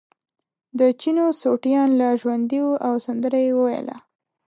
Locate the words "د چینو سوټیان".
0.79-1.89